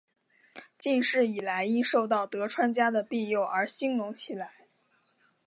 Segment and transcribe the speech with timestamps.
[0.79, 4.65] 近世以来因受到德川家的庇佑而兴隆起来。